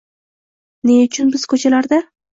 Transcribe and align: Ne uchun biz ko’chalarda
Ne 0.91 0.95
uchun 1.03 1.29
biz 1.37 1.45
ko’chalarda 1.53 2.01